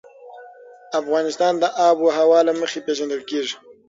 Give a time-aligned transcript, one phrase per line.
[1.01, 3.55] افغانستان د آب وهوا له مخې پېژندل کېږي.